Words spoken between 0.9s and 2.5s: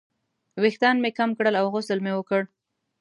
مې کم کړل او غسل مې وکړ.